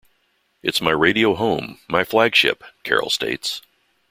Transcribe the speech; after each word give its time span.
It's 0.63 0.81
my 0.81 0.89
radio 0.89 1.35
home, 1.35 1.77
my 1.87 2.03
flagship, 2.03 2.63
Karel 2.83 3.11
states. 3.11 3.61